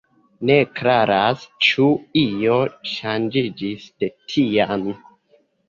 [0.49, 1.85] Ne klaras, ĉu
[2.23, 2.57] io
[2.95, 4.91] ŝanĝiĝis de tiam.